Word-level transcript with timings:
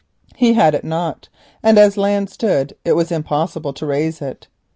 He 0.35 0.53
had 0.53 0.73
it 0.73 0.83
not, 0.83 1.29
and 1.61 1.77
as 1.77 1.95
land 1.95 2.31
stood 2.31 2.75
it 2.83 2.93
was 2.93 3.11
impossible 3.11 3.71
to 3.73 3.85
raise 3.85 4.19
it. 4.19 4.47